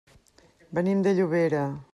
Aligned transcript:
Venim 0.79 1.05
de 1.09 1.15
Llobera. 1.21 1.65